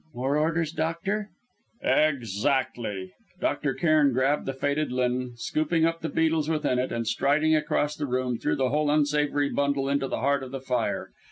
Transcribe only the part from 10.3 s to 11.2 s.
of the fire.